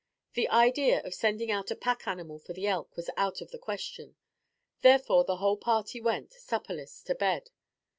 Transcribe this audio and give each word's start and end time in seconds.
The 0.33 0.49
idea 0.49 1.03
of 1.03 1.13
sending 1.13 1.51
out 1.51 1.69
a 1.69 1.75
pack 1.75 2.07
animal 2.07 2.39
for 2.39 2.53
the 2.53 2.65
elk 2.65 2.97
was 2.97 3.11
out 3.17 3.39
of 3.39 3.51
the 3.51 3.59
question; 3.59 4.15
therefore, 4.81 5.23
the 5.25 5.37
whole 5.37 5.57
party 5.57 6.01
went, 6.01 6.31
supperless, 6.33 7.03
to 7.03 7.13
bed. 7.13 7.51